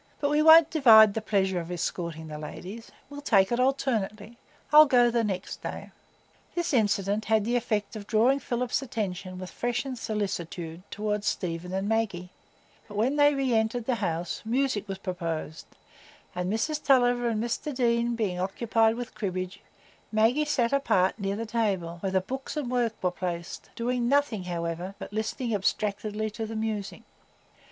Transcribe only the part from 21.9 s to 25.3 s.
where the books and work were placed, doing nothing, however, but